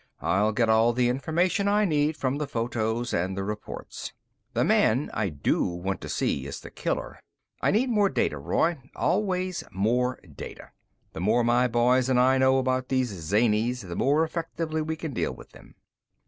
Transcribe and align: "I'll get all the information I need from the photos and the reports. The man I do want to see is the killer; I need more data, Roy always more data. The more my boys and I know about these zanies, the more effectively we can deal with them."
"I'll 0.23 0.51
get 0.51 0.67
all 0.67 0.93
the 0.93 1.09
information 1.09 1.67
I 1.67 1.85
need 1.85 2.17
from 2.17 2.39
the 2.39 2.47
photos 2.47 3.13
and 3.13 3.37
the 3.37 3.43
reports. 3.43 4.13
The 4.55 4.63
man 4.63 5.11
I 5.13 5.29
do 5.29 5.63
want 5.63 6.01
to 6.01 6.09
see 6.09 6.47
is 6.47 6.59
the 6.59 6.71
killer; 6.71 7.19
I 7.61 7.69
need 7.69 7.91
more 7.91 8.09
data, 8.09 8.39
Roy 8.39 8.79
always 8.95 9.63
more 9.71 10.19
data. 10.35 10.71
The 11.13 11.21
more 11.21 11.43
my 11.43 11.67
boys 11.67 12.09
and 12.09 12.19
I 12.19 12.39
know 12.39 12.57
about 12.57 12.89
these 12.89 13.09
zanies, 13.09 13.81
the 13.81 13.95
more 13.95 14.23
effectively 14.23 14.81
we 14.81 14.95
can 14.95 15.13
deal 15.13 15.33
with 15.35 15.51
them." 15.51 15.75